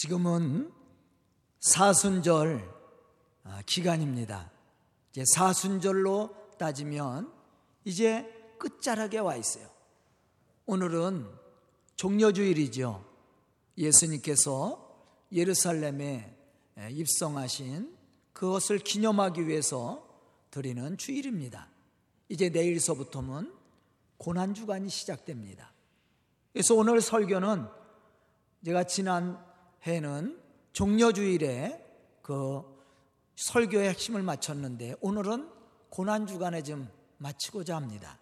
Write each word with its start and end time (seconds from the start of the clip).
지금은 0.00 0.72
사순절 1.58 2.66
아, 3.44 3.62
기간입니다. 3.66 4.50
이제 5.10 5.24
사순절로 5.34 6.34
따지면 6.58 7.30
이제 7.84 8.22
끝자락에 8.58 9.18
와 9.18 9.36
있어요. 9.36 9.68
오늘은 10.64 11.30
종려주일이죠. 11.96 13.04
예수님께서 13.76 14.90
예루살렘에 15.32 16.34
입성하신 16.88 17.94
그것을 18.32 18.78
기념하기 18.78 19.48
위해서 19.48 20.08
드리는 20.50 20.96
주일입니다. 20.96 21.68
이제 22.30 22.48
내일서부터는 22.48 23.52
고난주간이 24.16 24.88
시작됩니다. 24.88 25.74
그래서 26.54 26.74
오늘 26.74 27.02
설교는 27.02 27.68
제가 28.64 28.84
지난 28.84 29.49
해는 29.86 30.38
종려주일에 30.72 31.86
그 32.22 32.62
설교의 33.36 33.88
핵심을 33.90 34.22
마쳤는데 34.22 34.96
오늘은 35.00 35.48
고난 35.88 36.26
주간에 36.26 36.62
좀 36.62 36.88
마치고자 37.18 37.76
합니다. 37.76 38.18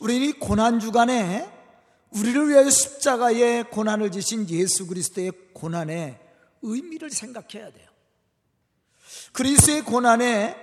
우리는 0.00 0.28
이 0.28 0.32
고난 0.32 0.80
주간에 0.80 1.52
우리를 2.10 2.48
위하여 2.48 2.70
십자가의 2.70 3.64
고난을 3.70 4.10
지신 4.12 4.48
예수 4.48 4.86
그리스도의 4.86 5.32
고난의 5.52 6.18
의미를 6.62 7.10
생각해야 7.10 7.70
돼요. 7.72 7.88
그리스의 9.32 9.82
고난에 9.82 10.56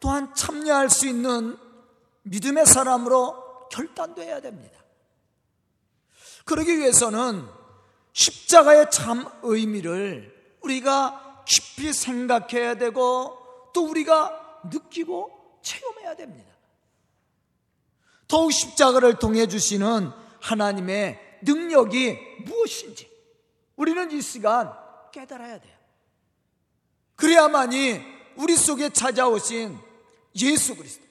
또한 0.00 0.34
참여할 0.34 0.90
수 0.90 1.06
있는 1.06 1.56
믿음의 2.22 2.66
사람으로 2.66 3.68
결단도 3.68 4.22
해야 4.22 4.40
됩니다. 4.40 4.78
그러기 6.44 6.78
위해서는 6.78 7.46
십자가의 8.18 8.90
참 8.90 9.30
의미를 9.42 10.34
우리가 10.62 11.44
깊이 11.46 11.92
생각해야 11.92 12.74
되고 12.74 13.38
또 13.72 13.86
우리가 13.86 14.60
느끼고 14.64 15.60
체험해야 15.62 16.16
됩니다. 16.16 16.50
더욱 18.26 18.52
십자가를 18.52 19.20
통해 19.20 19.46
주시는 19.46 20.10
하나님의 20.40 21.38
능력이 21.42 22.18
무엇인지 22.44 23.08
우리는 23.76 24.10
이 24.10 24.20
시간 24.20 24.72
깨달아야 25.12 25.60
돼요. 25.60 25.76
그래야만이 27.14 28.02
우리 28.34 28.56
속에 28.56 28.90
찾아오신 28.90 29.78
예수 30.42 30.74
그리스도, 30.74 31.04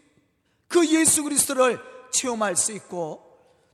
그 0.67 0.85
예수 0.87 1.23
그리스도를 1.23 1.79
체험할 2.11 2.57
수 2.57 2.73
있고 2.73 3.23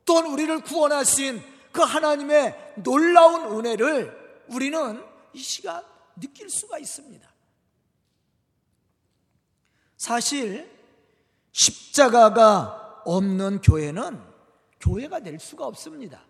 또 0.06 0.20
우리를 0.20 0.62
구원하신 0.62 1.53
그 1.74 1.82
하나님의 1.82 2.76
놀라운 2.78 3.58
은혜를 3.58 4.46
우리는 4.48 5.04
이 5.34 5.40
시간 5.40 5.84
느낄 6.16 6.50
수가 6.50 6.78
있습니다. 6.78 7.28
사실 9.98 10.72
십자가가 11.52 13.02
없는 13.06 13.62
교회는 13.62 14.22
교회가 14.80 15.22
될 15.22 15.40
수가 15.40 15.66
없습니다. 15.66 16.22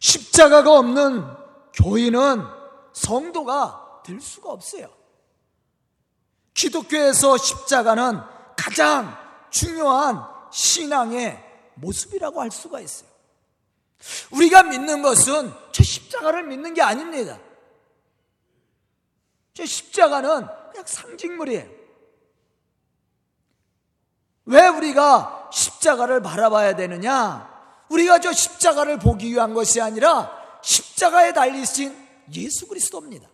십자가가 0.00 0.78
없는 0.78 1.24
교인은 1.72 2.42
성도가 2.92 4.02
될 4.04 4.20
수가 4.20 4.50
없어요. 4.50 4.92
기독교에서 6.52 7.38
십자가는 7.38 8.20
가장 8.58 9.16
중요한 9.50 10.22
신앙의 10.52 11.42
모습이라고 11.76 12.40
할 12.40 12.50
수가 12.50 12.80
있어요. 12.80 13.11
우리가 14.30 14.64
믿는 14.64 15.02
것은 15.02 15.52
저 15.72 15.82
십자가를 15.82 16.44
믿는 16.44 16.74
게 16.74 16.82
아닙니다. 16.82 17.38
저 19.54 19.64
십자가는 19.64 20.46
그냥 20.70 20.86
상징물이에요. 20.86 21.82
왜 24.46 24.66
우리가 24.68 25.50
십자가를 25.52 26.22
바라봐야 26.22 26.74
되느냐? 26.74 27.50
우리가 27.90 28.18
저 28.18 28.32
십자가를 28.32 28.98
보기 28.98 29.30
위한 29.30 29.54
것이 29.54 29.80
아니라 29.80 30.60
십자가에 30.62 31.32
달리신 31.32 32.08
예수 32.34 32.66
그리스도입니다. 32.66 33.28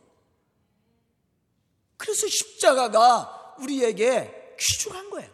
그래서 1.97 2.27
십자가가 2.27 3.55
우리에게 3.59 4.57
귀중한 4.59 5.11
거예요. 5.11 5.31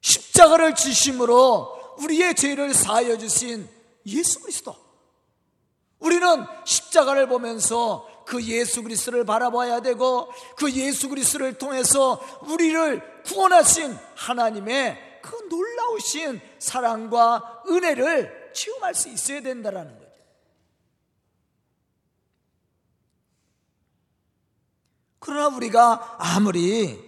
십자가를 0.00 0.74
지심으로 0.74 1.75
우리의 1.98 2.34
죄를 2.34 2.74
사하여 2.74 3.18
주신 3.18 3.68
예수 4.06 4.40
그리스도. 4.40 4.74
우리는 5.98 6.44
십자가를 6.64 7.28
보면서 7.28 8.06
그 8.26 8.42
예수 8.44 8.82
그리스도를 8.82 9.24
바라봐야 9.24 9.80
되고 9.80 10.30
그 10.56 10.70
예수 10.72 11.08
그리스도를 11.08 11.54
통해서 11.58 12.20
우리를 12.42 13.22
구원하신 13.24 13.96
하나님의 14.16 15.20
그 15.22 15.34
놀라우신 15.48 16.40
사랑과 16.58 17.62
은혜를 17.68 18.52
체험할 18.54 18.94
수 18.94 19.08
있어야 19.08 19.40
된다라는 19.40 19.98
거죠. 19.98 20.06
그러나 25.18 25.48
우리가 25.56 26.16
아무리 26.18 27.04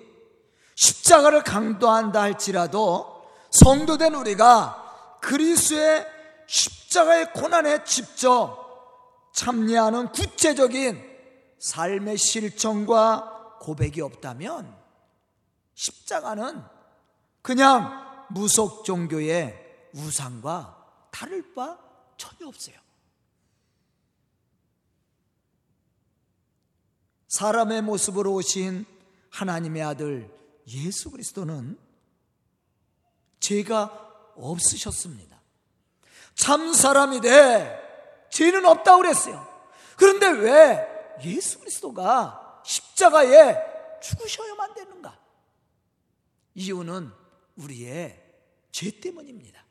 십자가를 0.75 1.45
강도한다 1.45 2.23
할지라도 2.23 3.18
성도된 3.51 4.15
우리가 4.15 5.19
그리스의 5.21 6.07
십자가의 6.47 7.33
고난에 7.33 7.85
직접 7.85 8.67
참여하는 9.35 10.13
구체적인 10.13 11.03
삶의 11.59 12.17
실천과 12.17 13.57
고백이 13.61 14.01
없다면 14.01 14.77
십자가는 15.75 16.63
그냥 17.43 18.27
무속 18.31 18.85
종교의 18.85 19.91
우상과 19.95 21.09
다를 21.11 21.55
바 21.55 21.79
전혀 22.17 22.49
없어요. 22.49 22.77
사람의 27.29 27.83
모습으로 27.83 28.35
오신 28.35 28.87
하나님의 29.31 29.83
아들 29.83 30.31
예수 30.69 31.11
그리스도는 31.11 31.79
죄가 33.49 34.35
없으셨습니다. 34.37 35.41
참 36.35 36.75
사람이 36.75 37.21
돼 37.23 38.29
죄는 38.31 38.67
없다고 38.67 39.03
그랬어요. 39.03 39.47
그런데 39.97 40.29
왜 40.29 41.19
예수 41.25 41.59
그리스도가 41.59 42.63
십자가에 42.65 43.57
죽으셔야만 44.03 44.75
되는가? 44.75 45.19
이유는 46.55 47.11
우리의 47.57 48.23
죄 48.71 48.91
때문입니다. 49.01 49.65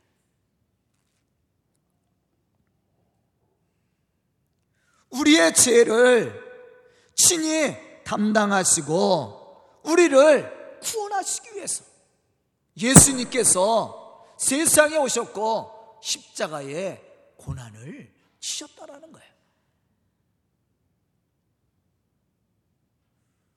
우리의 5.11 5.53
죄를 5.53 6.44
친히 7.15 7.75
담당하시고 8.03 9.81
우리를 9.83 10.79
구원하시기 10.81 11.55
위해서 11.55 11.87
예수님께서 12.77 14.35
세상에 14.38 14.97
오셨고 14.97 15.99
십자가의 16.01 17.01
고난을 17.38 18.13
치셨다라는 18.39 19.11
거예요. 19.11 19.27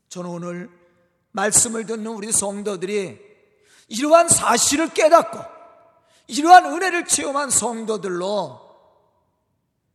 저는 0.08 0.31
오늘 0.31 0.70
말씀을 1.32 1.86
듣는 1.86 2.06
우리 2.08 2.32
성도들이 2.32 3.20
이러한 3.88 4.28
사실을 4.28 4.88
깨닫고 4.92 5.38
이러한 6.26 6.66
은혜를 6.66 7.06
체험한 7.06 7.50
성도들로 7.50 8.60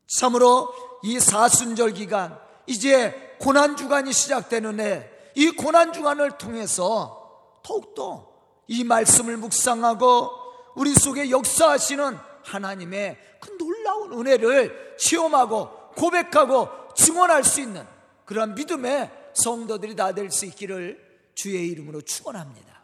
참으로 0.07 0.74
이 1.04 1.19
사순절 1.19 1.94
기간 1.94 2.39
이제 2.68 3.36
고난 3.39 3.75
주간이 3.75 4.13
시작되는 4.13 4.80
해 4.80 5.16
이 5.36 5.51
고난 5.51 5.92
주간을 5.92 6.38
통해서 6.38 7.60
더욱더 7.62 8.35
이 8.68 8.84
말씀을 8.84 9.38
묵상하고 9.38 10.32
우리 10.76 10.94
속에 10.94 11.30
역사하시는 11.30 12.18
하나님의 12.44 13.18
그 13.40 13.58
놀라운 13.58 14.14
은혜를 14.14 14.96
체험하고 15.00 15.92
고백하고 15.96 16.94
증언할 16.96 17.44
수 17.44 17.62
있는 17.62 17.86
그런 18.26 18.56
믿음의 18.56 19.32
성도들이 19.34 19.96
다 19.96 20.14
될 20.14 20.30
수 20.32 20.46
있기를 20.46 21.04
주의 21.36 21.68
이름으로 21.70 22.02
축원합니다. 22.02 22.82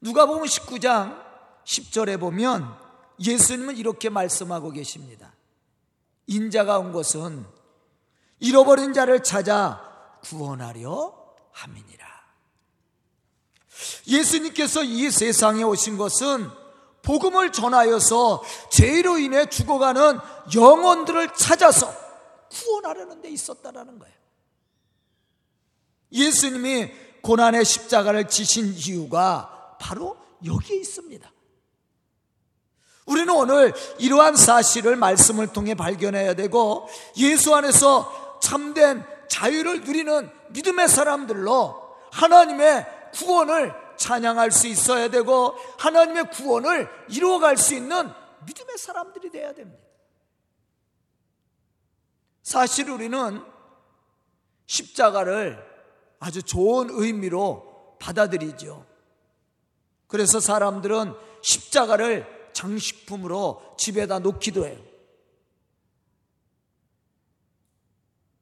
누가 0.00 0.26
보면 0.26 0.44
19장 0.44 1.22
10절에 1.64 2.18
보면 2.18 2.74
예수님은 3.20 3.76
이렇게 3.76 4.08
말씀하고 4.08 4.70
계십니다. 4.70 5.34
인자가 6.26 6.78
온 6.78 6.92
것은 6.92 7.44
잃어버린 8.40 8.92
자를 8.92 9.22
찾아 9.22 10.18
구원하려 10.22 11.14
함이니라. 11.52 11.99
예수님께서 14.06 14.82
이 14.84 15.10
세상에 15.10 15.62
오신 15.62 15.96
것은 15.96 16.50
복음을 17.02 17.50
전하여서 17.52 18.42
죄로 18.70 19.18
인해 19.18 19.46
죽어가는 19.48 20.18
영혼들을 20.54 21.34
찾아서 21.34 21.92
구원하려는 22.50 23.22
데 23.22 23.30
있었다라는 23.30 23.98
거예요. 23.98 24.14
예수님이 26.12 26.90
고난의 27.22 27.64
십자가를 27.64 28.28
지신 28.28 28.74
이유가 28.74 29.76
바로 29.80 30.16
여기에 30.44 30.76
있습니다. 30.78 31.30
우리는 33.06 33.34
오늘 33.34 33.72
이러한 33.98 34.36
사실을 34.36 34.96
말씀을 34.96 35.48
통해 35.48 35.74
발견해야 35.74 36.34
되고 36.34 36.88
예수 37.16 37.54
안에서 37.54 38.38
참된 38.40 39.04
자유를 39.28 39.82
누리는 39.82 40.30
믿음의 40.50 40.88
사람들로 40.88 41.76
하나님의 42.12 42.86
구원을 43.12 43.74
찬양할 43.96 44.50
수 44.50 44.66
있어야 44.66 45.08
되고 45.08 45.54
하나님의 45.78 46.30
구원을 46.30 46.88
이루어갈 47.10 47.56
수 47.56 47.74
있는 47.74 48.10
믿음의 48.46 48.78
사람들이 48.78 49.30
되어야 49.30 49.52
됩니다. 49.52 49.82
사실 52.42 52.90
우리는 52.90 53.44
십자가를 54.66 55.70
아주 56.18 56.42
좋은 56.42 56.88
의미로 56.90 57.96
받아들이죠. 58.00 58.86
그래서 60.06 60.40
사람들은 60.40 61.14
십자가를 61.42 62.50
장식품으로 62.52 63.74
집에다 63.78 64.18
놓기도 64.18 64.66
해요. 64.66 64.78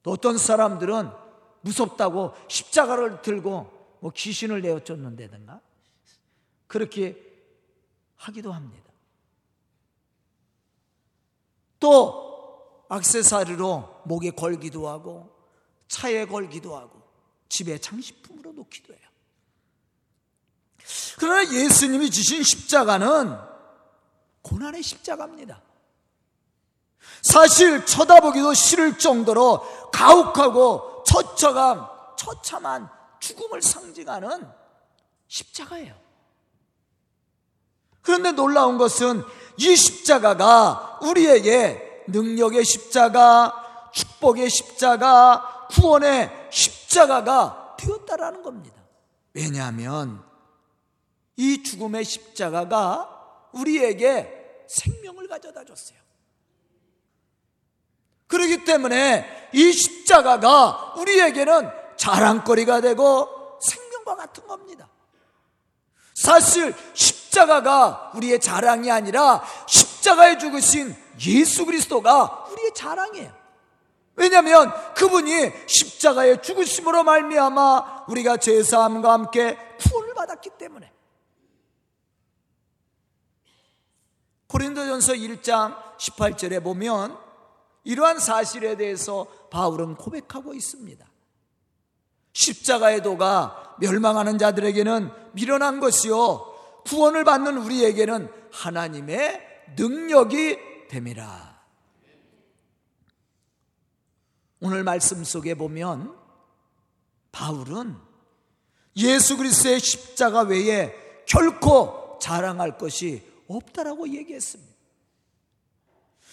또 0.02 0.12
어떤 0.12 0.38
사람들은 0.38 1.10
무섭다고 1.60 2.32
십자가를 2.48 3.20
들고 3.22 3.77
뭐 4.00 4.10
귀신을 4.12 4.62
내어 4.62 4.82
쫓는다든가 4.82 5.60
그렇게 6.66 7.16
하기도 8.16 8.52
합니다. 8.52 8.88
또 11.80 12.84
악세사리로 12.88 14.02
목에 14.04 14.30
걸기도 14.30 14.88
하고 14.88 15.34
차에 15.88 16.26
걸기도 16.26 16.76
하고 16.76 17.02
집에 17.48 17.78
장식품으로 17.78 18.52
놓기도 18.52 18.92
해요. 18.92 19.02
그러나 21.18 21.52
예수님이 21.52 22.10
주신 22.10 22.42
십자가는 22.42 23.36
고난의 24.42 24.82
십자가입니다. 24.82 25.62
사실 27.22 27.84
쳐다보기도 27.84 28.54
싫을 28.54 28.98
정도로 28.98 29.90
가혹하고 29.90 31.04
처처감, 31.04 31.86
처참한 32.16 32.97
죽음을 33.20 33.62
상징하는 33.62 34.48
십자가예요. 35.28 35.94
그런데 38.02 38.32
놀라운 38.32 38.78
것은 38.78 39.22
이 39.58 39.76
십자가가 39.76 41.00
우리에게 41.02 42.04
능력의 42.08 42.64
십자가, 42.64 43.90
축복의 43.92 44.48
십자가, 44.48 45.66
구원의 45.70 46.48
십자가가 46.50 47.76
되었다라는 47.78 48.42
겁니다. 48.42 48.82
왜냐하면 49.34 50.24
이 51.36 51.62
죽음의 51.62 52.04
십자가가 52.04 53.48
우리에게 53.52 54.64
생명을 54.66 55.28
가져다 55.28 55.64
줬어요. 55.64 55.98
그렇기 58.26 58.64
때문에 58.64 59.50
이 59.52 59.72
십자가가 59.72 60.94
우리에게는 60.98 61.70
자랑거리가 61.98 62.80
되고 62.80 63.58
생명과 63.60 64.16
같은 64.16 64.46
겁니다. 64.46 64.88
사실 66.14 66.74
십자가가 66.94 68.12
우리의 68.14 68.40
자랑이 68.40 68.90
아니라 68.90 69.44
십자가에 69.66 70.38
죽으신 70.38 70.96
예수 71.26 71.64
그리스도가 71.66 72.46
우리의 72.50 72.74
자랑이에요. 72.74 73.38
왜냐하면 74.16 74.72
그분이 74.94 75.52
십자가에 75.66 76.40
죽으심으로 76.40 77.04
말미암아 77.04 78.06
우리가 78.08 78.36
제사함과 78.38 79.12
함께 79.12 79.56
구원을 79.78 80.14
받았기 80.14 80.50
때문에. 80.58 80.92
고린도전서 84.48 85.12
1장 85.12 85.76
18절에 85.98 86.64
보면 86.64 87.16
이러한 87.84 88.18
사실에 88.18 88.76
대해서 88.76 89.26
바울은 89.50 89.94
고백하고 89.94 90.52
있습니다. 90.52 91.07
십자가의 92.32 93.02
도가 93.02 93.76
멸망하는 93.80 94.38
자들에게는 94.38 95.10
미련한 95.32 95.80
것이요 95.80 96.82
구원을 96.86 97.24
받는 97.24 97.58
우리에게는 97.58 98.30
하나님의 98.52 99.40
능력이 99.76 100.58
됨이라. 100.88 101.58
오늘 104.60 104.82
말씀 104.82 105.22
속에 105.22 105.54
보면 105.54 106.16
바울은 107.30 107.96
예수 108.96 109.36
그리스도의 109.36 109.78
십자가 109.78 110.42
외에 110.42 110.92
결코 111.26 112.18
자랑할 112.20 112.78
것이 112.78 113.22
없다라고 113.46 114.08
얘기했습니다. 114.08 114.77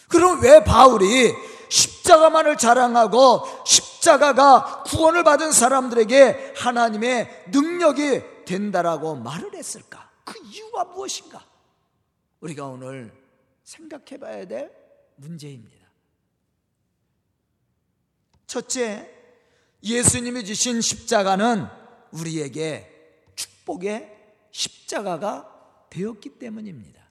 그럼 0.09 0.41
왜 0.41 0.63
바울이 0.63 1.33
십자가만을 1.69 2.57
자랑하고 2.57 3.43
십자가가 3.65 4.83
구원을 4.83 5.23
받은 5.23 5.51
사람들에게 5.51 6.53
하나님의 6.55 7.45
능력이 7.51 8.45
된다라고 8.45 9.15
말을 9.15 9.55
했을까? 9.55 10.09
그 10.23 10.39
이유가 10.45 10.85
무엇인가? 10.85 11.45
우리가 12.39 12.65
오늘 12.67 13.11
생각해 13.63 14.19
봐야 14.19 14.45
될 14.45 14.71
문제입니다. 15.15 15.85
첫째, 18.45 19.11
예수님이 19.83 20.45
주신 20.45 20.81
십자가는 20.81 21.67
우리에게 22.11 22.91
축복의 23.35 24.15
십자가가 24.51 25.51
되었기 25.89 26.37
때문입니다. 26.39 27.04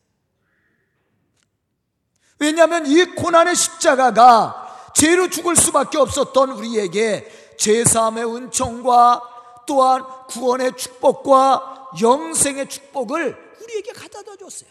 왜냐하면 2.39 2.87
이 2.87 3.05
고난의 3.05 3.55
십자가가 3.55 4.93
죄로 4.95 5.29
죽을 5.29 5.57
수밖에 5.57 5.99
없었던 5.99 6.51
우리에게 6.51 7.57
죄사함의 7.59 8.25
은총과 8.25 9.65
또한 9.67 10.05
구원의 10.29 10.77
축복과 10.77 11.93
영생의 12.01 12.69
축복을 12.69 13.57
우리에게 13.63 13.93
가져다 13.93 14.37
줬어요. 14.37 14.71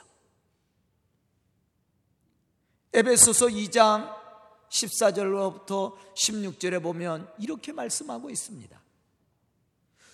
에베소서 2.94 3.48
2장 3.48 4.13
14절로부터 4.70 5.96
16절에 6.15 6.82
보면 6.82 7.32
이렇게 7.39 7.72
말씀하고 7.72 8.29
있습니다. 8.29 8.79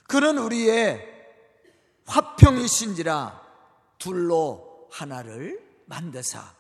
그는 0.08 0.38
우리의 0.38 1.20
화평이신지라 2.06 3.48
둘로 4.00 4.88
하나를 4.92 5.84
만드사 5.86 6.59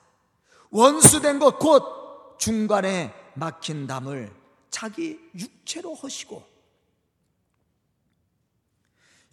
원수된 0.71 1.39
것 1.39 1.57
곧 1.59 2.37
중간에 2.37 3.13
막힌 3.33 3.87
담을 3.87 4.33
자기 4.69 5.19
육체로 5.35 5.93
허시고 5.95 6.43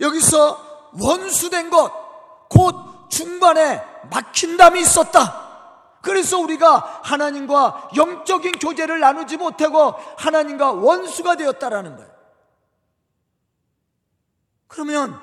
여기서 0.01 0.91
원수된 1.01 1.71
것 1.71 2.07
곧 2.49 3.11
중간에 3.11 3.83
막힌 4.11 4.57
담이 4.57 4.81
있었다. 4.81 5.45
그래서 6.03 6.39
우리가 6.39 7.01
하나님과 7.03 7.91
영적인 7.97 8.53
교제를 8.53 9.01
나누지 9.01 9.37
못하고 9.37 9.95
하나님과 10.17 10.73
원수가 10.73 11.37
되었다라는 11.37 11.97
거예요. 11.97 12.11
그러면 14.69 15.21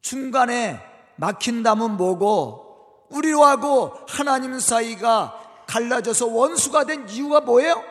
중간에 0.00 0.80
막힌 1.16 1.62
담은 1.62 1.96
뭐고 1.96 2.67
우리하고 3.10 3.94
하나님 4.08 4.58
사이가 4.58 5.64
갈라져서 5.66 6.26
원수가 6.26 6.84
된 6.84 7.08
이유가 7.08 7.40
뭐예요? 7.40 7.82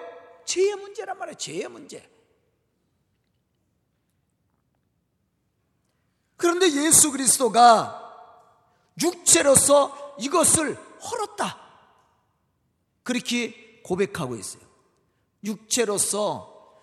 죄의 0.45 0.75
문제란 0.75 1.17
말이에요. 1.17 1.35
죄의 1.35 1.67
문제. 1.67 2.09
그런데 6.37 6.71
예수 6.71 7.11
그리스도가 7.11 8.03
육체로서 9.01 10.15
이것을 10.19 10.75
헐었다. 10.75 11.57
그렇게 13.03 13.81
고백하고 13.83 14.35
있어요. 14.35 14.63
육체로서 15.43 16.75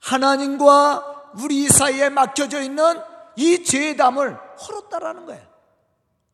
하나님과 0.00 1.32
우리 1.38 1.68
사이에 1.68 2.08
막혀져 2.08 2.62
있는 2.62 3.00
이 3.36 3.64
죄의 3.64 3.96
담을 3.96 4.34
헐었다라는 4.34 5.26
거예요. 5.26 5.49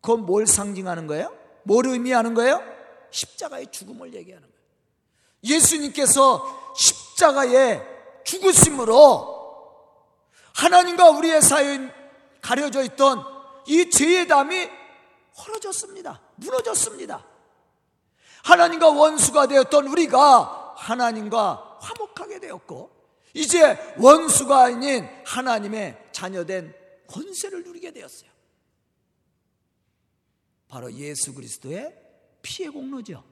그건 0.07 0.25
뭘 0.25 0.47
상징하는 0.47 1.09
거예요? 1.09 1.37
뭘 1.65 1.87
의미하는 1.87 2.35
거예요? 2.35 2.63
십자가의 3.11 3.73
죽음을 3.73 4.15
얘기하는 4.15 4.47
거예요. 4.47 4.63
예수님께서 5.43 6.75
십자가에 6.77 7.83
죽으심으로 8.23 9.35
하나님과 10.55 11.11
우리의 11.11 11.43
사이에 11.43 11.93
가려져 12.41 12.85
있던 12.85 13.21
이 13.67 13.91
죄의 13.91 14.29
담이 14.29 14.69
헐어졌습니다. 15.39 16.23
무너졌습니다. 16.37 17.27
하나님과 18.45 18.91
원수가 18.91 19.49
되었던 19.49 19.89
우리가 19.89 20.75
하나님과 20.77 21.79
화목하게 21.81 22.39
되었고 22.39 22.93
이제 23.35 23.77
원수가 23.99 24.57
아닌 24.57 25.09
하나님의 25.25 26.11
자녀된 26.13 26.73
권세를 27.09 27.65
누리게 27.65 27.91
되었어요. 27.91 28.36
바로 30.76 30.92
예수 30.92 31.33
그리스도의 31.33 31.90
피의 32.42 32.68
공로죠. 32.68 33.25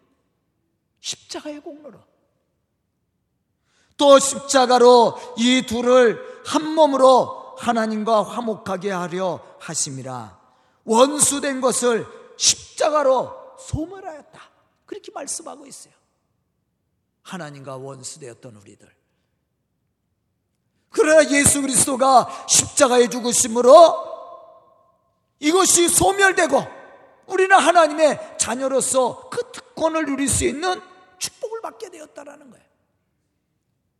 십자가의 1.00 1.60
공로로. 1.60 2.00
또 3.98 4.18
십자가로 4.18 5.18
이 5.36 5.66
둘을 5.66 6.42
한 6.46 6.66
몸으로 6.74 7.54
하나님과 7.58 8.22
화목하게 8.22 8.90
하려 8.92 9.44
하심이라. 9.60 10.40
원수된 10.84 11.60
것을 11.60 12.06
십자가로 12.38 13.56
소멸하였다. 13.58 14.40
그렇게 14.86 15.12
말씀하고 15.12 15.66
있어요. 15.66 15.92
하나님과 17.24 17.76
원수되었던 17.76 18.56
우리들. 18.56 18.90
그러나 20.88 21.30
예수 21.30 21.60
그리스도가 21.60 22.46
십자가에 22.48 23.10
죽으심으로 23.10 24.14
이것이 25.40 25.90
소멸되고 25.90 26.83
우리는 27.26 27.56
하나님의 27.56 28.36
자녀로서 28.38 29.28
그 29.30 29.52
특권을 29.52 30.06
누릴 30.06 30.28
수 30.28 30.44
있는 30.44 30.80
축복을 31.18 31.60
받게 31.60 31.90
되었다라는 31.90 32.50
거예요. 32.50 32.64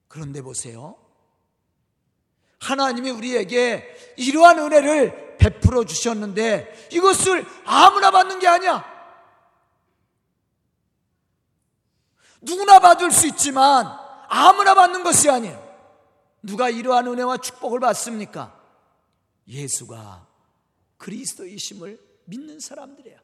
그런데 0.09 0.43
보세요. 0.43 0.97
하나님이 2.61 3.11
우리에게 3.11 4.14
이러한 4.16 4.59
은혜를 4.59 5.37
베풀어 5.38 5.85
주셨는데 5.85 6.88
이것을 6.93 7.45
아무나 7.64 8.11
받는 8.11 8.38
게 8.38 8.49
아니야. 8.49 8.95
누구나 12.40 12.78
받을 12.78 13.11
수 13.11 13.26
있지만 13.26 13.87
아무나 14.28 14.75
받는 14.75 15.02
것이 15.02 15.31
아니에요. 15.31 15.62
누가 16.43 16.69
이러한 16.69 17.07
은혜와 17.07 17.38
축복을 17.38 17.81
받습니까? 17.81 18.59
예수가 19.49 20.26
그리스도이심을 20.99 22.03
믿는 22.25 22.61
사람들이에요. 22.61 23.19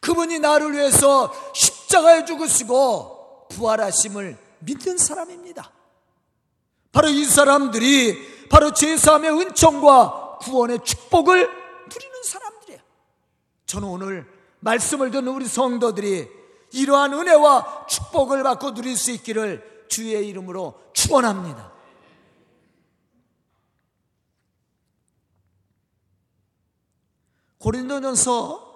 그분이 0.00 0.38
나를 0.38 0.72
위해서 0.72 1.32
십자가에 1.54 2.24
죽으시고 2.24 3.48
부활하심을 3.50 4.38
믿는 4.60 4.98
사람입니다. 4.98 5.72
바로 6.92 7.08
이 7.08 7.24
사람들이 7.24 8.48
바로 8.48 8.70
제3의 8.70 9.40
은총과 9.40 10.38
구원의 10.40 10.84
축복을 10.84 11.36
누리는 11.38 12.22
사람들이에요. 12.24 12.80
저는 13.66 13.88
오늘 13.88 14.26
말씀을 14.60 15.10
듣는 15.10 15.28
우리 15.28 15.46
성도들이 15.46 16.28
이러한 16.72 17.12
은혜와 17.14 17.86
축복을 17.88 18.42
받고 18.42 18.74
누릴 18.74 18.96
수 18.96 19.10
있기를 19.10 19.86
주의 19.88 20.26
이름으로 20.28 20.74
축원합니다. 20.92 21.72
고린도전서 27.58 28.68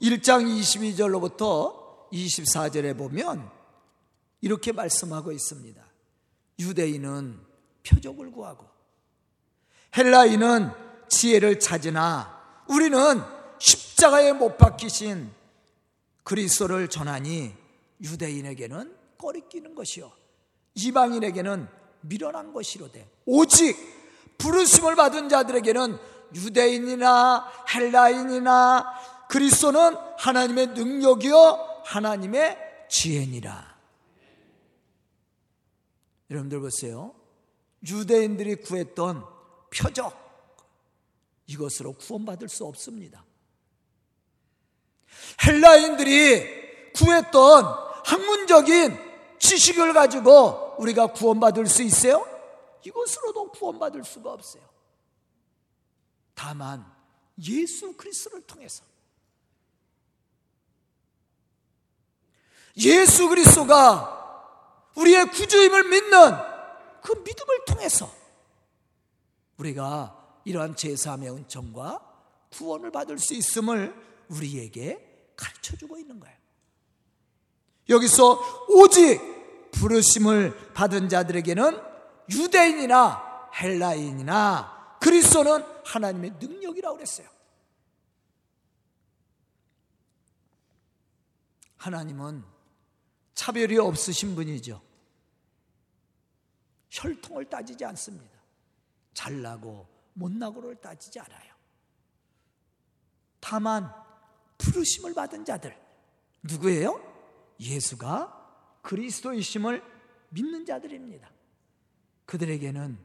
1장 0.00 0.46
22절로부터 0.60 2.08
24절에 2.10 2.96
보면 2.96 3.50
이렇게 4.40 4.72
말씀하고 4.72 5.30
있습니다. 5.30 5.82
유대인은 6.58 7.38
표적을 7.86 8.32
구하고 8.32 8.66
헬라인은 9.96 10.70
지혜를 11.08 11.60
찾으나 11.60 12.64
우리는 12.68 12.98
십자가에 13.58 14.32
못 14.32 14.56
박히신 14.56 15.30
그리스도를 16.22 16.88
전하니 16.88 17.52
유대인에게는 18.02 18.96
꺼리끼는 19.18 19.74
것이요 19.74 20.10
이방인에게는 20.74 21.68
미련한 22.02 22.52
것이로되 22.52 23.10
오직 23.26 23.76
부르심을 24.38 24.96
받은 24.96 25.28
자들에게는 25.28 25.98
유대인이나 26.34 27.50
헬라인이나 27.74 29.26
그리스도는 29.28 29.96
하나님의 30.18 30.68
능력이요 30.68 31.82
하나님의 31.84 32.58
지혜니라. 32.88 33.78
여러분들 36.30 36.60
보세요. 36.60 37.14
유대인들이 37.88 38.56
구했던 38.56 39.24
표적 39.74 40.18
이것으로 41.46 41.94
구원받을 41.94 42.48
수 42.48 42.64
없습니다. 42.64 43.24
헬라인들이 45.46 46.92
구했던 46.92 47.64
학문적인 48.04 48.98
지식을 49.38 49.92
가지고 49.94 50.74
우리가 50.78 51.08
구원받을 51.08 51.66
수 51.66 51.82
있어요? 51.82 52.26
이것으로도 52.84 53.50
구원받을 53.52 54.04
수가 54.04 54.32
없어요. 54.32 54.69
다만 56.40 56.90
예수 57.46 57.94
그리스도를 57.98 58.40
통해서 58.46 58.82
예수 62.78 63.28
그리스도가 63.28 64.88
우리의 64.96 65.26
구주임을 65.26 65.84
믿는 65.90 66.32
그 67.02 67.12
믿음을 67.12 67.64
통해서 67.66 68.10
우리가 69.58 70.40
이러한 70.46 70.76
제3의 70.76 71.36
은총과 71.36 72.00
구원을 72.52 72.90
받을 72.90 73.18
수 73.18 73.34
있음을 73.34 73.94
우리에게 74.28 75.34
가르쳐 75.36 75.76
주고 75.76 75.98
있는 75.98 76.18
거예요. 76.20 76.36
여기서 77.90 78.66
오직 78.70 79.20
부르심을 79.72 80.72
받은 80.72 81.10
자들에게는 81.10 81.82
유대인이나 82.30 83.50
헬라인이나 83.60 84.96
그리스도는 85.00 85.79
하나님의 85.90 86.32
능력이라고 86.32 86.96
그랬어요. 86.96 87.28
하나님은 91.76 92.44
차별이 93.34 93.78
없으신 93.78 94.34
분이죠. 94.34 94.80
혈통을 96.90 97.46
따지지 97.46 97.84
않습니다. 97.86 98.38
잘나고 99.14 99.88
못나고를 100.12 100.76
따지지 100.76 101.18
않아요. 101.20 101.54
다만 103.40 103.90
부르심을 104.58 105.14
받은 105.14 105.44
자들 105.44 105.76
누구예요? 106.42 107.00
예수가 107.58 108.78
그리스도이심을 108.82 109.82
믿는 110.28 110.64
자들입니다. 110.64 111.30
그들에게는 112.26 112.98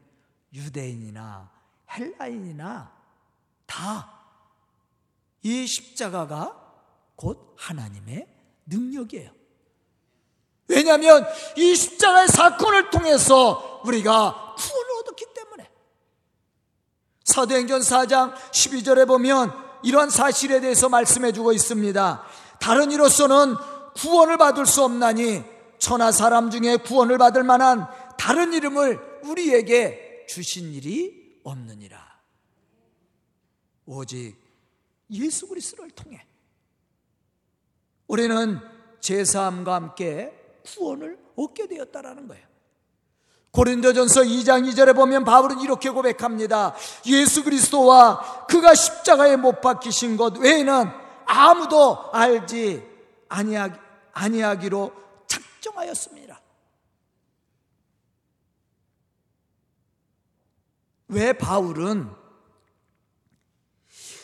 유대인이나 0.52 1.55
헬라인이나 1.90 2.92
다 3.66 4.16
이 5.46 5.64
십자가가 5.64 6.60
곧 7.14 7.54
하나님의 7.56 8.26
능력이에요. 8.66 9.30
왜냐하면 10.66 11.24
이 11.56 11.76
십자가의 11.76 12.26
사건을 12.26 12.90
통해서 12.90 13.80
우리가 13.84 14.56
구원을 14.58 14.90
얻었기 15.02 15.26
때문에 15.32 15.70
사도행전 17.22 17.80
4장 17.80 18.34
12절에 18.34 19.06
보면 19.06 19.52
이러한 19.84 20.10
사실에 20.10 20.60
대해서 20.60 20.88
말씀해 20.88 21.30
주고 21.30 21.52
있습니다. 21.52 22.24
다른 22.58 22.90
이로서는 22.90 23.54
구원을 23.94 24.38
받을 24.38 24.66
수 24.66 24.82
없나니 24.82 25.44
천하 25.78 26.10
사람 26.10 26.50
중에 26.50 26.78
구원을 26.78 27.18
받을 27.18 27.44
만한 27.44 27.86
다른 28.18 28.52
이름을 28.52 29.20
우리에게 29.22 30.26
주신 30.28 30.74
일이 30.74 31.25
없느니라. 31.46 32.16
오직 33.86 34.36
예수 35.10 35.46
그리스도를 35.46 35.90
통해 35.92 36.26
우리는 38.08 38.58
제사함과 39.00 39.74
함께 39.74 40.32
구원을 40.64 41.18
얻게 41.36 41.68
되었다라는 41.68 42.26
거예요. 42.26 42.44
고린도전서 43.52 44.22
2장 44.22 44.68
2절에 44.68 44.94
보면 44.94 45.24
바울은 45.24 45.60
이렇게 45.60 45.88
고백합니다. 45.90 46.74
예수 47.06 47.42
그리스도와 47.44 48.46
그가 48.46 48.74
십자가에 48.74 49.36
못 49.36 49.60
박히신 49.60 50.16
것 50.16 50.36
외에는 50.36 50.90
아무도 51.24 52.10
알지 52.12 52.82
아니하, 53.28 53.70
아니하기로 54.12 54.92
작정하였습니다. 55.26 56.25
왜 61.08 61.32
바울은 61.32 62.10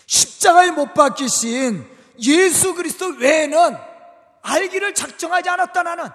십자가에 0.07 0.71
못 0.73 0.95
박히신 0.95 1.89
예수 2.21 2.75
그리스도 2.75 3.07
외에는 3.19 3.77
알기를 4.43 4.95
작정하지 4.95 5.49
않았다 5.49 5.83
나는 5.83 6.09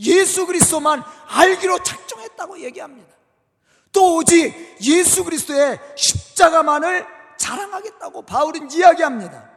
예수 0.00 0.46
그리스도만 0.46 1.02
알기로 1.28 1.82
작정했다고 1.82 2.60
얘기합니다. 2.60 3.14
또 3.92 4.16
오직 4.16 4.76
예수 4.82 5.24
그리스도의 5.24 5.80
십자가만을 5.96 7.06
자랑하겠다고 7.38 8.22
바울은 8.22 8.70
이야기합니다. 8.70 9.50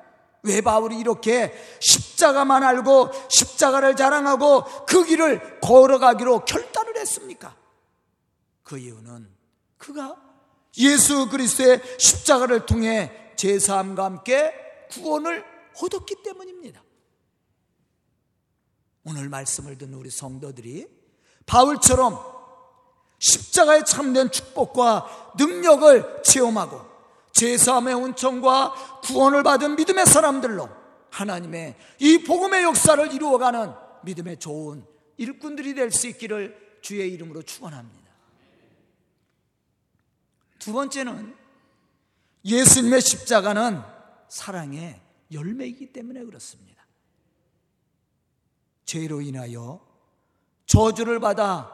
왜 0.44 0.62
바울이 0.62 0.98
이렇게 0.98 1.54
십자가만 1.82 2.64
알고 2.64 3.10
십자가를 3.30 3.98
자랑하고 3.98 4.86
그 4.86 5.04
길을 5.04 5.60
걸어가기로 5.60 6.46
결단을 6.46 6.96
했습니까? 6.98 7.56
그 8.64 8.78
이유는 8.78 9.39
그가 9.80 10.16
예수 10.78 11.28
그리스도의 11.30 11.82
십자가를 11.98 12.68
통해 12.68 13.34
제사함과 13.36 14.06
함께 14.06 14.54
구원을 14.92 15.44
얻었기 15.82 16.18
때문입니다. 16.24 16.84
오늘 19.06 19.30
말씀을 19.30 19.78
듣는 19.78 19.96
우리 19.96 20.12
성도들이 20.12 20.88
바울처럼 21.48 22.20
십자가에 23.18 23.84
참된 23.84 24.30
축복과 24.30 25.34
능력을 25.38 26.22
체험하고 26.24 26.82
제사함의 27.32 27.94
온천과 27.96 29.02
구원을 29.04 29.44
받은 29.44 29.76
믿음의 29.78 30.06
사람들로 30.06 30.70
하나님의 31.10 31.76
이 32.00 32.24
복음의 32.24 32.64
역사를 32.64 33.12
이루어가는 33.12 33.74
믿음의 34.04 34.38
좋은 34.40 34.86
일꾼들이 35.18 35.74
될 35.74 35.92
수 35.92 36.08
있기를 36.08 36.80
주의 36.82 37.12
이름으로 37.12 37.42
축원합니다. 37.42 37.99
두 40.60 40.74
번째는 40.74 41.36
예수님의 42.46 43.02
십자가는 43.02 43.82
사랑의 44.28 45.02
열매이기 45.32 45.92
때문에 45.92 46.24
그렇습니다. 46.24 46.86
죄로 48.86 49.22
인하여 49.22 49.86
저주를 50.66 51.20
받아 51.20 51.72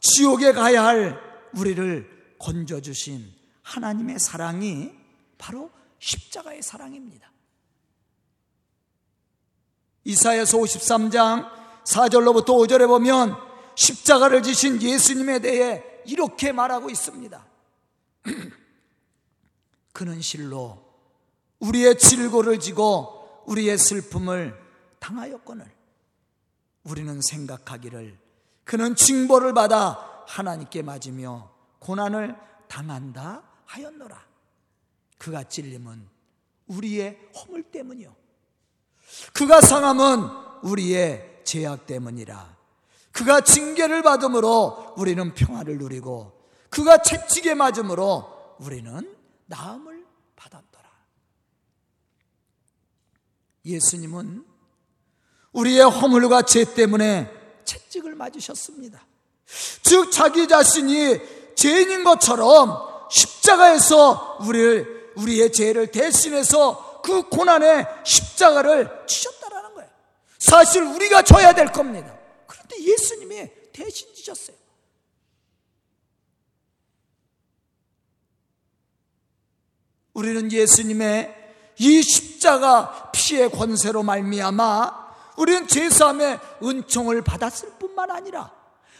지옥에 0.00 0.52
가야 0.52 0.84
할 0.84 1.20
우리를 1.56 2.36
건져주신 2.38 3.32
하나님의 3.62 4.18
사랑이 4.18 4.92
바로 5.38 5.70
십자가의 5.98 6.62
사랑입니다. 6.62 7.30
이사야서 10.04 10.58
53장 10.58 11.50
4절로부터 11.84 12.48
5절에 12.48 12.86
보면 12.86 13.36
십자가를 13.74 14.42
지신 14.42 14.80
예수님에 14.80 15.38
대해 15.38 15.82
이렇게 16.06 16.52
말하고 16.52 16.90
있습니다. 16.90 17.53
그는 19.92 20.20
실로 20.20 20.82
우리의 21.60 21.98
질고를 21.98 22.58
지고 22.58 23.42
우리의 23.46 23.78
슬픔을 23.78 24.58
당하였거늘 24.98 25.70
우리는 26.84 27.20
생각하기를 27.22 28.18
그는 28.64 28.94
징벌을 28.94 29.54
받아 29.54 30.24
하나님께 30.26 30.82
맞으며 30.82 31.50
고난을 31.78 32.36
당한다 32.68 33.42
하였노라. 33.66 34.24
그가 35.18 35.44
찔림은 35.44 36.08
우리의 36.66 37.18
허물 37.36 37.62
때문이요. 37.64 38.14
그가 39.32 39.60
상함은 39.60 40.28
우리의 40.62 41.42
죄악 41.44 41.86
때문이라. 41.86 42.56
그가 43.12 43.42
징계를 43.42 44.02
받음으로 44.02 44.94
우리는 44.96 45.34
평화를 45.34 45.78
누리고 45.78 46.43
그가 46.74 46.98
채찍에 46.98 47.54
맞음으로 47.54 48.56
우리는 48.58 49.16
나음을 49.46 50.04
받았더라. 50.34 50.90
예수님은 53.64 54.44
우리의 55.52 55.88
허물과 55.88 56.42
죄 56.42 56.64
때문에 56.64 57.30
채찍을 57.64 58.16
맞으셨습니다. 58.16 59.06
즉 59.84 60.10
자기 60.10 60.48
자신이 60.48 61.20
죄인인 61.54 62.02
것처럼 62.02 62.76
십자가에서 63.08 64.38
우리를 64.40 65.12
우리의 65.16 65.52
죄를 65.52 65.92
대신해서 65.92 67.02
그 67.02 67.28
고난의 67.28 67.86
십자가를 68.04 69.06
치셨다라는 69.06 69.74
거예요. 69.74 69.90
사실 70.40 70.82
우리가 70.82 71.22
져야 71.22 71.52
될 71.52 71.70
겁니다. 71.70 72.18
그런데 72.48 72.82
예수님이 72.82 73.48
대신 73.72 74.12
지셨어요. 74.12 74.63
우리는 80.14 80.50
예수님의 80.50 81.42
이 81.78 82.02
십자가 82.02 83.10
피의 83.12 83.50
권세로 83.50 84.02
말미암아 84.02 85.04
우리는 85.36 85.66
제사함의 85.66 86.38
은총을 86.62 87.22
받았을 87.22 87.70
뿐만 87.78 88.10
아니라 88.10 88.52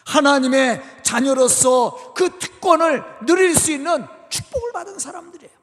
하나님의 0.05 0.83
자녀로서 1.03 2.13
그 2.15 2.39
특권을 2.39 3.03
누릴 3.27 3.55
수 3.55 3.71
있는 3.71 4.05
축복을 4.29 4.73
받은 4.73 4.99
사람들이에요. 4.99 5.55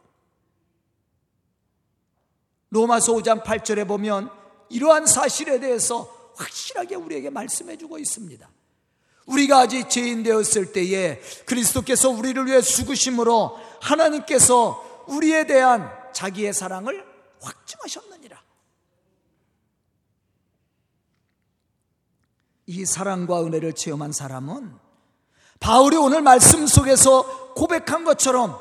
로마서 2.69 3.13
5장 3.13 3.43
8절에 3.43 3.85
보면 3.87 4.31
이러한 4.69 5.05
사실에 5.05 5.59
대해서 5.59 6.31
확실하게 6.37 6.95
우리에게 6.95 7.29
말씀해 7.29 7.77
주고 7.77 7.99
있습니다. 7.99 8.49
우리가 9.25 9.59
아직 9.59 9.89
죄인 9.89 10.23
되었을 10.23 10.71
때에 10.71 11.19
그리스도께서 11.45 12.09
우리를 12.09 12.45
위해 12.47 12.61
죽으심으로 12.61 13.59
하나님께서 13.81 14.90
우리에 15.11 15.45
대한 15.45 15.91
자기의 16.13 16.53
사랑을 16.53 17.05
확증하셨느니라. 17.41 18.41
이 22.67 22.85
사랑과 22.85 23.43
은혜를 23.43 23.73
체험한 23.73 24.11
사람은 24.13 24.77
바울이 25.59 25.97
오늘 25.97 26.21
말씀 26.21 26.65
속에서 26.65 27.53
고백한 27.53 28.03
것처럼 28.05 28.59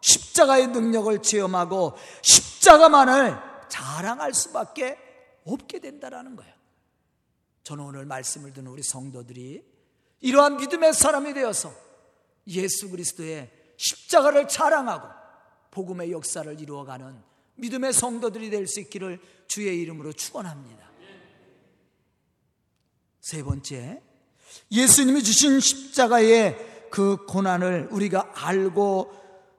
십자가의 0.00 0.68
능력을 0.68 1.20
체험하고 1.22 1.94
십자가만을 2.22 3.38
자랑할 3.68 4.32
수밖에 4.32 4.98
없게 5.44 5.78
된다라는 5.78 6.36
거예요. 6.36 6.54
저는 7.62 7.84
오늘 7.84 8.06
말씀을 8.06 8.52
듣는 8.52 8.70
우리 8.70 8.82
성도들이 8.82 9.62
이러한 10.20 10.56
믿음의 10.56 10.94
사람이 10.94 11.34
되어서 11.34 11.72
예수 12.48 12.90
그리스도의 12.90 13.50
십자가를 13.76 14.48
자랑하고 14.48 15.19
복음의 15.70 16.10
역사를 16.12 16.60
이루어가는 16.60 17.22
믿음의 17.56 17.92
성도들이 17.92 18.50
될 18.50 18.66
수 18.66 18.80
있기를 18.80 19.20
주의 19.46 19.80
이름으로 19.80 20.12
축원합니다. 20.12 20.90
세 23.20 23.42
번째, 23.42 24.02
예수님이 24.70 25.22
주신 25.22 25.60
십자가의 25.60 26.88
그 26.90 27.24
고난을 27.26 27.88
우리가 27.90 28.32
알고 28.34 29.12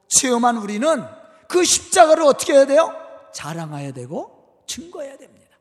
체험한 0.10 0.58
우리는 0.58 1.04
그 1.47 1.63
십자가를 1.63 2.24
어떻게 2.24 2.54
해야 2.54 2.65
돼요? 2.65 2.91
자랑해야 3.34 3.91
되고 3.93 4.63
증거해야 4.67 5.17
됩니다. 5.17 5.58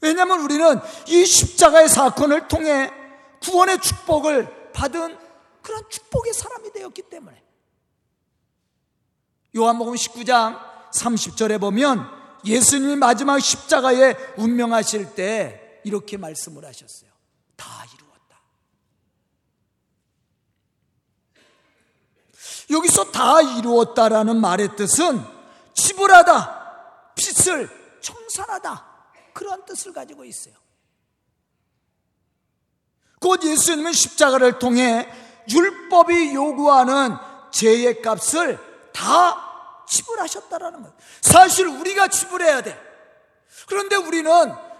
왜냐하면 0.00 0.40
우리는 0.40 0.78
이 1.08 1.24
십자가의 1.24 1.88
사건을 1.88 2.46
통해 2.48 2.90
구원의 3.42 3.80
축복을 3.80 4.72
받은 4.72 5.18
그런 5.62 5.88
축복의 5.88 6.34
사람이 6.34 6.72
되었기 6.72 7.02
때문에 7.02 7.42
요한복음 9.56 9.94
19장 9.94 10.58
30절에 10.92 11.60
보면 11.60 12.08
예수님이 12.44 12.96
마지막 12.96 13.38
십자가에 13.38 14.16
운명하실 14.36 15.14
때 15.14 15.80
이렇게 15.84 16.16
말씀을 16.16 16.64
하셨어요. 16.64 17.10
다 17.56 17.84
이루었다. 17.94 18.40
여기서 22.70 23.10
다 23.12 23.40
이루었다라는 23.40 24.40
말의 24.40 24.76
뜻은 24.76 25.24
지불하다, 25.74 27.14
빚을 27.14 28.00
청산하다 28.00 28.94
그런 29.32 29.64
뜻을 29.64 29.92
가지고 29.92 30.24
있어요. 30.24 30.54
곧 33.20 33.42
예수님은 33.42 33.92
십자가를 33.92 34.58
통해 34.58 35.08
율법이 35.48 36.34
요구하는 36.34 37.16
죄의 37.52 38.02
값을 38.02 38.73
다 38.94 39.84
지불하셨다라는 39.86 40.82
거예요. 40.82 40.96
사실 41.20 41.66
우리가 41.66 42.08
지불해야 42.08 42.62
돼. 42.62 42.80
그런데 43.66 43.96
우리는 43.96 44.32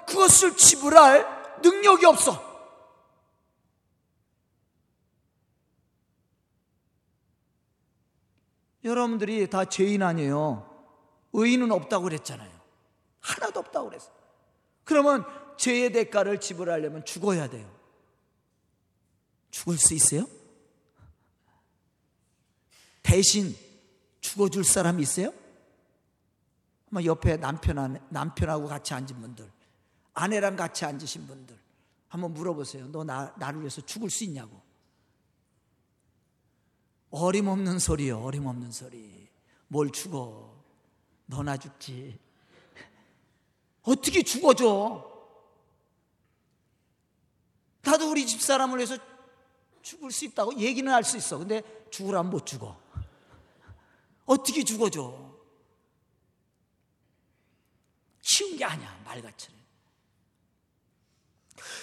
그것을 0.07 0.57
지불할 0.57 1.61
능력이 1.63 2.07
없어. 2.07 2.55
여러분들이 8.85 9.49
다 9.49 9.65
죄인 9.65 10.03
아니에요. 10.03 10.71
의인은 11.33 11.73
없다고 11.73 12.05
그랬잖아요. 12.05 12.53
하나도 13.21 13.61
없다고 13.61 13.89
그랬어. 13.89 14.11
그러면 14.85 15.25
죄의 15.57 15.93
대가를 15.93 16.41
지불하려면 16.41 17.05
죽어야 17.05 17.49
돼요. 17.49 17.69
죽을 19.51 19.79
수 19.79 19.95
있어요? 19.95 20.29
대신 23.03 23.57
죽어줄 24.25 24.65
사람 24.65 25.01
있어요? 25.01 25.33
옆에 27.05 27.37
남편, 27.37 28.01
남편하고 28.09 28.67
같이 28.69 28.95
앉은 28.95 29.21
분들, 29.21 29.51
아내랑 30.15 30.57
같이 30.57 30.85
앉으신 30.87 31.27
분들, 31.27 31.59
한번 32.09 32.33
물어보세요. 32.33 32.87
너 32.89 33.05
나, 33.05 33.35
나를 33.37 33.61
위해서 33.61 33.83
죽을 33.83 34.09
수 34.09 34.25
있냐고. 34.25 34.63
어림없는 37.11 37.79
소리요, 37.79 38.21
어림없는 38.21 38.73
소리. 38.73 39.29
뭘 39.69 39.91
죽어? 39.91 40.55
너나 41.27 41.57
죽지. 41.59 42.19
어떻게 43.83 44.23
죽어줘? 44.23 45.13
나도 47.83 48.11
우리 48.11 48.27
집사람을 48.27 48.79
위해서 48.79 48.97
죽을 49.83 50.11
수 50.11 50.25
있다고 50.25 50.55
얘기는 50.59 50.91
할 50.91 51.05
수 51.05 51.19
있어. 51.19 51.37
근데 51.37 51.63
죽으라면 51.91 52.31
못 52.31 52.47
죽어. 52.47 52.84
어떻게 54.27 54.65
죽어줘? 54.65 55.13
쉬운 58.23 58.57
게 58.57 58.65
아니야, 58.65 58.99
말같이. 59.05 59.49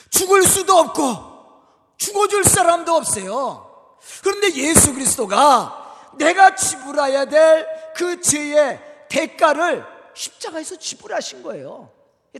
죽을 0.10 0.44
수도 0.44 0.74
없고, 0.74 1.96
죽어줄 1.98 2.44
사람도 2.44 2.94
없어요. 2.94 3.98
그런데 4.24 4.54
예수 4.56 4.94
그리스도가 4.94 6.14
내가 6.18 6.56
지불해야 6.56 7.26
될 7.26 7.82
그 7.96 8.22
죄의 8.22 9.08
대가를 9.10 9.86
십자가에서 10.16 10.78
지불하신 10.78 11.44
거예요. 11.44 11.92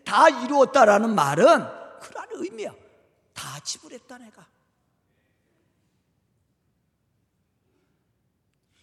다 0.06 0.30
이루었다라는 0.30 1.14
말은 1.14 1.46
그런 2.00 2.26
의미야. 2.32 2.74
다 3.34 3.60
지불했다 3.64 4.18
내가. 4.18 4.48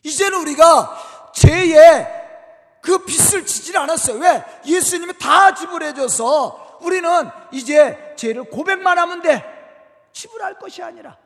이제는 0.02 0.40
우리가 0.40 1.32
죄의 1.34 2.18
그 2.80 3.04
빚을 3.04 3.44
지질 3.46 3.76
않았어요. 3.76 4.18
왜? 4.18 4.44
예수님이 4.66 5.18
다 5.18 5.54
지불해줘서 5.54 6.78
우리는 6.80 7.28
이제 7.52 8.14
죄를 8.16 8.44
고백만 8.44 8.98
하면 8.98 9.22
돼. 9.22 9.44
지불할 10.12 10.58
것이 10.58 10.82
아니라 10.82 11.16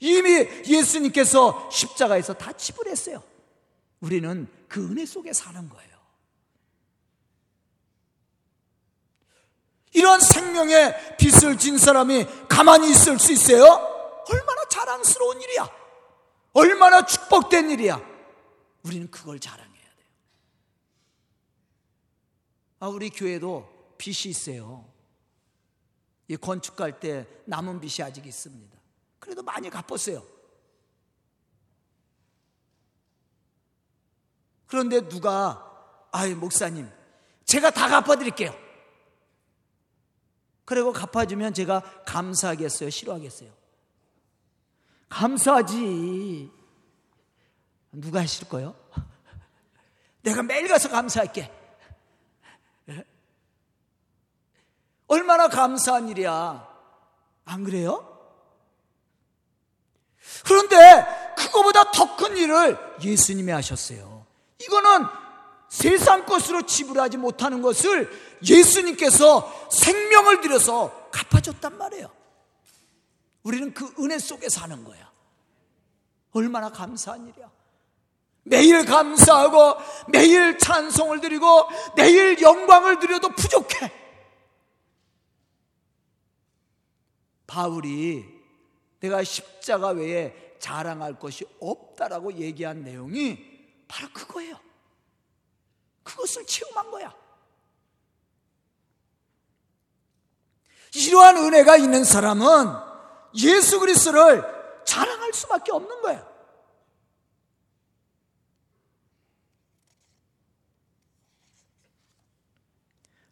이미 0.00 0.48
예수님께서 0.66 1.68
십자가에서 1.70 2.34
다 2.34 2.52
지불했어요. 2.52 3.22
우리는 4.00 4.48
그 4.68 4.84
은혜 4.90 5.06
속에 5.06 5.32
사는 5.32 5.68
거예요. 5.68 5.96
이런 9.92 10.20
생명의 10.20 11.16
빚을 11.16 11.56
진 11.56 11.78
사람이 11.78 12.26
가만히 12.48 12.90
있을 12.90 13.18
수 13.18 13.32
있어요? 13.32 13.64
얼마나 14.28 14.64
자랑스러운 14.68 15.40
일이야. 15.40 15.85
얼마나 16.56 17.04
축복된 17.04 17.68
일이야. 17.70 18.00
우리는 18.82 19.10
그걸 19.10 19.38
자랑해야 19.38 19.70
돼요. 19.74 20.08
아, 22.80 22.88
우리 22.88 23.10
교회도 23.10 23.94
빚이 23.98 24.30
있어요. 24.30 24.90
이 26.28 26.36
건축할 26.38 26.98
때 26.98 27.28
남은 27.44 27.78
빚이 27.78 28.02
아직 28.02 28.24
있습니다. 28.24 28.74
그래도 29.18 29.42
많이 29.42 29.68
갚았어요. 29.68 30.26
그런데 34.66 35.06
누가, 35.06 36.08
아이, 36.10 36.34
목사님, 36.34 36.90
제가 37.44 37.70
다 37.70 37.86
갚아드릴게요. 37.86 38.56
그리고 40.64 40.94
갚아주면 40.94 41.52
제가 41.52 42.04
감사하겠어요? 42.06 42.88
싫어하겠어요? 42.88 43.65
감사하지. 45.08 46.50
누가 47.92 48.20
하실 48.20 48.48
거요? 48.48 48.74
내가 50.22 50.42
매일 50.42 50.68
가서 50.68 50.88
감사할게. 50.88 51.50
예? 52.90 53.04
얼마나 55.06 55.48
감사한 55.48 56.08
일이야. 56.08 56.66
안 57.44 57.64
그래요? 57.64 58.12
그런데 60.44 60.74
그거보다 61.36 61.90
더 61.92 62.16
큰 62.16 62.36
일을 62.36 62.78
예수님이 63.02 63.52
하셨어요. 63.52 64.26
이거는 64.60 65.06
세상 65.68 66.24
것으로 66.24 66.62
지불하지 66.62 67.18
못하는 67.18 67.60
것을 67.62 68.10
예수님께서 68.42 69.68
생명을 69.70 70.40
들여서 70.40 71.10
갚아줬단 71.10 71.76
말이에요. 71.76 72.10
우리는 73.46 73.72
그 73.72 73.94
은혜 74.00 74.18
속에 74.18 74.48
사는 74.48 74.82
거야. 74.82 75.08
얼마나 76.32 76.68
감사한 76.68 77.28
일이야. 77.28 77.48
매일 78.42 78.84
감사하고 78.84 79.76
매일 80.08 80.58
찬송을 80.58 81.20
드리고 81.20 81.46
매일 81.96 82.42
영광을 82.42 82.98
드려도 82.98 83.28
부족해. 83.28 83.92
바울이 87.46 88.24
내가 88.98 89.22
십자가 89.22 89.90
외에 89.90 90.56
자랑할 90.58 91.16
것이 91.16 91.46
없다라고 91.60 92.32
얘기한 92.34 92.82
내용이 92.82 93.38
바로 93.86 94.08
그거예요. 94.12 94.58
그것을 96.02 96.44
체험한 96.46 96.90
거야. 96.90 97.14
이러한 100.96 101.36
은혜가 101.36 101.76
있는 101.76 102.02
사람은 102.02 102.85
예수 103.36 103.80
그리스도를 103.80 104.42
자랑할 104.84 105.32
수밖에 105.32 105.72
없는 105.72 106.02
거예요. 106.02 106.36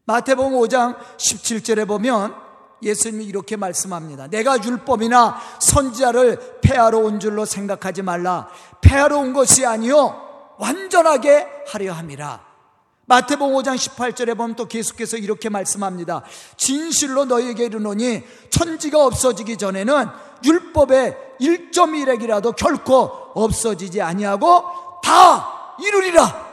마태복음 0.06 0.52
5장 0.58 0.98
17절에 1.16 1.88
보면 1.88 2.34
예수님이 2.82 3.24
이렇게 3.24 3.56
말씀합니다. 3.56 4.26
내가 4.28 4.62
율법이나 4.62 5.40
선지자를 5.60 6.60
폐하러 6.60 6.98
온 6.98 7.18
줄로 7.20 7.46
생각하지 7.46 8.02
말라. 8.02 8.48
폐하러 8.82 9.18
온 9.18 9.32
것이 9.32 9.64
아니요 9.64 10.54
완전하게 10.58 11.46
하려 11.68 11.92
함이라. 11.94 12.53
마태복음 13.06 13.54
5장 13.56 13.76
18절에 13.76 14.36
보면 14.36 14.56
또 14.56 14.66
계속해서 14.66 15.18
이렇게 15.18 15.48
말씀합니다. 15.48 16.22
진실로 16.56 17.24
너희에게 17.26 17.66
이르노니 17.66 18.22
천지가 18.50 19.04
없어지기 19.04 19.58
전에는 19.58 20.08
율법의 20.44 21.16
1.1핵이라도 21.40 22.56
결코 22.56 23.10
없어지지 23.34 24.00
아니하고 24.00 24.64
다 25.02 25.76
이루리라. 25.82 26.44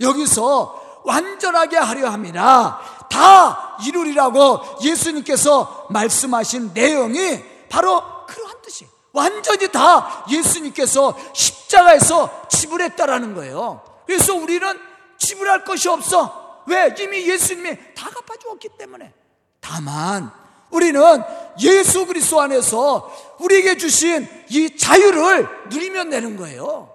여기서 0.00 1.02
완전하게 1.04 1.76
하려 1.76 2.08
함이라 2.10 2.80
다 3.10 3.76
이루리라고 3.84 4.60
예수님께서 4.82 5.86
말씀하신 5.90 6.70
내용이 6.72 7.42
바로 7.68 8.02
그러한 8.26 8.62
뜻이 8.62 8.86
완전히 9.12 9.68
다 9.68 10.24
예수님께서 10.30 11.16
십자가에서 11.32 12.48
지불했다라는 12.48 13.34
거예요. 13.34 13.87
그래서 14.08 14.34
우리는 14.34 14.66
지불할 15.18 15.64
것이 15.64 15.86
없어. 15.86 16.62
왜? 16.66 16.94
이미 16.98 17.28
예수님이 17.28 17.76
다 17.94 18.08
갚아주었기 18.08 18.70
때문에. 18.78 19.12
다만 19.60 20.32
우리는 20.70 21.00
예수 21.60 22.06
그리스도 22.06 22.40
안에서 22.40 23.36
우리에게 23.38 23.76
주신 23.76 24.26
이 24.48 24.74
자유를 24.78 25.46
누리면 25.68 26.08
되는 26.08 26.38
거예요. 26.38 26.90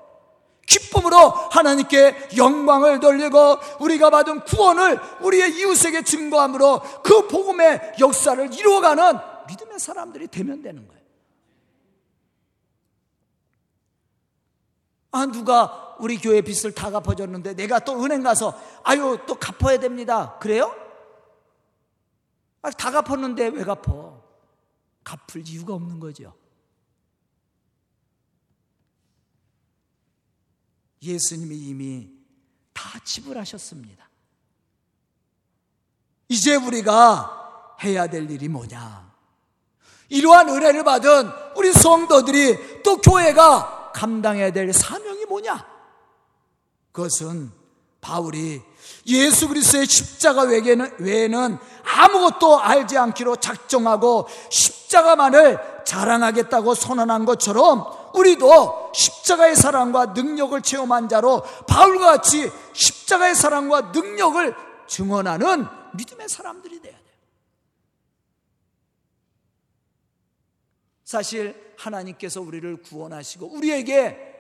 기쁨으로 0.65 1.30
하나님께 1.52 2.30
영광을 2.36 2.99
돌리고 2.99 3.60
우리가 3.80 4.10
받은 4.10 4.45
구원을 4.45 4.99
우리의 5.21 5.56
이웃에게 5.60 6.04
증거함으로 6.04 6.82
그 7.04 7.28
복음의 7.28 7.93
역사를 7.99 8.52
이루어가는 8.52 9.19
믿음의 9.49 9.78
사람들이 9.78 10.30
되면 10.30 10.63
되는 10.63 10.88
거예요. 10.88 11.04
아, 15.12 15.28
누가 15.28 15.83
우리 16.03 16.17
교회 16.17 16.41
빚을 16.41 16.75
다 16.75 16.91
갚아줬는데 16.91 17.53
내가 17.53 17.79
또 17.79 18.03
은행 18.03 18.23
가서 18.23 18.61
아유, 18.83 19.17
또 19.25 19.35
갚아야 19.35 19.79
됩니다. 19.79 20.37
그래요? 20.37 20.75
아, 22.61 22.69
다 22.71 22.91
갚았는데 22.91 23.47
왜 23.47 23.63
갚어? 23.63 24.21
갚을 25.05 25.47
이유가 25.47 25.75
없는 25.75 26.01
거죠. 26.01 26.33
예수님이 31.01 31.55
이미 31.55 32.09
다 32.73 32.99
지불하셨습니다. 33.05 34.09
이제 36.27 36.57
우리가 36.57 37.77
해야 37.81 38.07
될 38.07 38.29
일이 38.29 38.49
뭐냐? 38.49 39.09
이러한 40.09 40.49
은혜를 40.49 40.83
받은 40.83 41.29
우리 41.55 41.71
성도들이 41.71 42.83
또 42.83 42.97
교회가 42.97 43.93
감당해야 43.93 44.51
될 44.51 44.73
사명이 44.73 45.27
뭐냐? 45.27 45.72
그것은 46.93 47.51
바울이 47.99 48.62
예수 49.08 49.47
그리스도의 49.47 49.86
십자가 49.88 50.43
외에는, 50.43 51.58
아무것도 51.84 52.60
알지 52.60 52.97
않기로 52.97 53.38
작정하고 53.38 54.27
십자가만을 54.49 55.84
자랑하겠다고 55.86 56.75
선언한 56.75 57.25
것처럼 57.25 57.86
우리도 58.13 58.91
십자가의 58.93 59.56
사랑과 59.56 60.08
능력을 60.08 60.62
체험한 60.62 61.10
자로 61.10 61.43
바울과 61.67 62.17
같이 62.17 62.51
십자가의 62.73 63.36
사랑과 63.36 63.82
능력을 63.93 64.56
증언하는 64.88 65.65
믿음의 65.93 66.29
사람들이 66.29 66.79
돼야 66.82 66.93
돼요. 66.93 67.03
사실 71.03 71.73
하나님께서 71.77 72.41
우리를 72.41 72.82
구원하시고 72.84 73.47
우리에게 73.47 74.33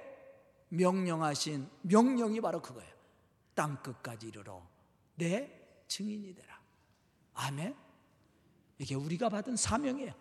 명령하신 0.73 1.69
명령이 1.81 2.41
바로 2.41 2.61
그거예요. 2.61 2.91
땅 3.53 3.77
끝까지 3.81 4.27
이르러 4.27 4.61
내 5.15 5.49
증인이 5.87 6.33
되라. 6.33 6.59
아멘. 7.35 7.75
이게 8.79 8.95
우리가 8.95 9.29
받은 9.29 9.55
사명이에요. 9.55 10.11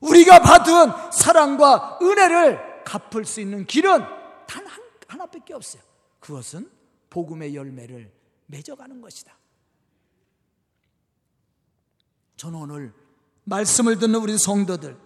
우리가 0.00 0.40
받은 0.40 1.12
사랑과 1.12 1.98
은혜를 2.00 2.84
갚을 2.84 3.24
수 3.26 3.40
있는 3.40 3.66
길은 3.66 4.00
단 4.46 4.66
하나밖에 5.06 5.52
없어요. 5.52 5.82
그것은 6.20 6.70
복음의 7.10 7.54
열매를 7.54 8.10
맺어가는 8.46 9.00
것이다. 9.00 9.36
저는 12.36 12.58
오늘 12.58 12.94
말씀을 13.44 13.98
듣는 13.98 14.20
우리 14.20 14.38
성도들, 14.38 14.96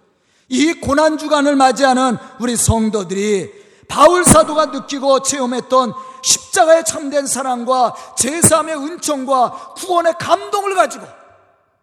이 0.48 0.74
고난 0.74 1.18
주간을 1.18 1.56
맞이하는 1.56 2.16
우리 2.40 2.56
성도들이 2.56 3.61
바울 3.92 4.24
사도가 4.24 4.66
느끼고 4.66 5.20
체험했던 5.20 5.92
십자가의 6.22 6.82
참된 6.86 7.26
사랑과 7.26 7.94
제사함의 8.16 8.74
은총과 8.74 9.74
구원의 9.74 10.14
감동을 10.18 10.74
가지고 10.74 11.04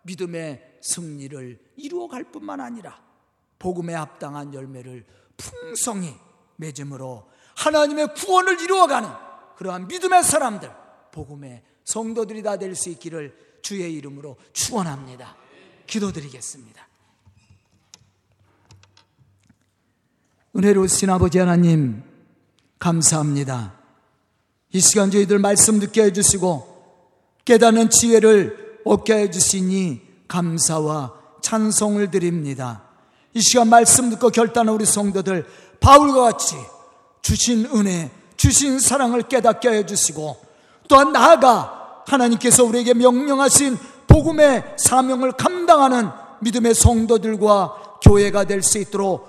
믿음의 0.01 0.79
승리를 0.81 1.59
이루어 1.75 2.07
갈 2.07 2.23
뿐만 2.23 2.61
아니라 2.61 2.99
복음에 3.59 3.93
합당한 3.93 4.55
열매를 4.55 5.05
풍성히 5.37 6.15
맺음으로 6.55 7.29
하나님의 7.55 8.15
구원을 8.15 8.59
이루어가는 8.59 9.07
그러한 9.57 9.87
믿음의 9.87 10.23
사람들, 10.23 10.71
복음의 11.11 11.61
성도들이 11.85 12.41
다 12.41 12.57
될 12.57 12.73
수 12.73 12.89
있기를 12.89 13.59
주의 13.61 13.93
이름으로 13.93 14.37
축원합니다. 14.53 15.35
기도드리겠습니다. 15.85 16.88
은혜로우신 20.55 21.09
아버지 21.11 21.37
하나님 21.37 22.01
감사합니다. 22.79 23.73
이 24.71 24.79
시간 24.79 25.11
저희들 25.11 25.37
말씀 25.37 25.79
듣게 25.79 26.03
해주시고 26.05 26.67
깨닫는 27.45 27.89
지혜를 27.91 28.79
얻게 28.83 29.13
해주시니 29.13 30.01
감사와 30.27 31.13
찬송을 31.41 32.11
드립니다. 32.11 32.83
이 33.33 33.41
시간 33.41 33.69
말씀 33.69 34.09
듣고 34.09 34.29
결단한 34.29 34.73
우리 34.73 34.85
성도들 34.85 35.45
바울과 35.79 36.21
같이 36.21 36.55
주신 37.21 37.67
은혜, 37.73 38.09
주신 38.35 38.79
사랑을 38.79 39.21
깨닫게 39.23 39.69
해주시고 39.69 40.37
또한 40.87 41.11
나아가 41.11 42.03
하나님께서 42.07 42.63
우리에게 42.63 42.95
명령하신 42.95 43.77
복음의 44.07 44.75
사명을 44.77 45.33
감당하는 45.33 46.09
믿음의 46.41 46.73
성도들과 46.73 47.99
교회가 48.01 48.45
될 48.45 48.63
수 48.63 48.79
있도록 48.79 49.28